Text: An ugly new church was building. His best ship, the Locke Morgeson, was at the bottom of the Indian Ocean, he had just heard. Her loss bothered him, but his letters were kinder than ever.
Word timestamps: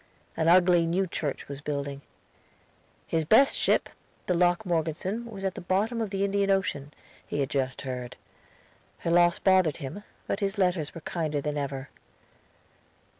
An 0.35 0.47
ugly 0.47 0.87
new 0.87 1.05
church 1.05 1.47
was 1.47 1.61
building. 1.61 2.01
His 3.05 3.23
best 3.23 3.55
ship, 3.55 3.87
the 4.25 4.33
Locke 4.33 4.65
Morgeson, 4.65 5.27
was 5.29 5.45
at 5.45 5.53
the 5.53 5.61
bottom 5.61 6.01
of 6.01 6.09
the 6.09 6.25
Indian 6.25 6.49
Ocean, 6.49 6.91
he 7.23 7.39
had 7.39 7.51
just 7.51 7.81
heard. 7.83 8.15
Her 9.01 9.11
loss 9.11 9.37
bothered 9.37 9.77
him, 9.77 10.03
but 10.25 10.39
his 10.39 10.57
letters 10.57 10.95
were 10.95 11.01
kinder 11.01 11.39
than 11.39 11.55
ever. 11.55 11.89